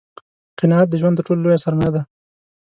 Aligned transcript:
قناعت 0.59 0.87
دژوند 0.89 1.17
تر 1.17 1.23
ټولو 1.27 1.41
لویه 1.43 1.63
سرمایه 1.65 1.91
ده 1.95 2.01